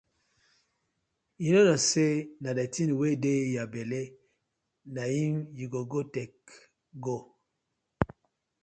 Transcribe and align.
Yu 1.43 1.51
no 1.53 1.61
kno 1.65 1.75
say 1.89 2.13
na 2.41 2.49
di 2.57 2.65
tin 2.73 2.91
wey 2.99 3.15
yah 3.55 3.67
belle 3.73 4.01
na 4.93 5.03
im 5.23 5.35
yu 5.59 5.65
go 5.91 5.99
take 6.13 6.43
go. 7.03 7.17